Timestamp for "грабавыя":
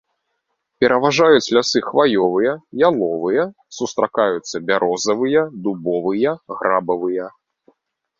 6.63-7.29